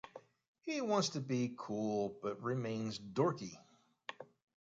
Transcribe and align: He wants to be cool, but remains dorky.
He 0.63 0.81
wants 0.81 1.09
to 1.09 1.21
be 1.21 1.53
cool, 1.55 2.17
but 2.23 2.41
remains 2.41 2.97
dorky. 2.97 3.55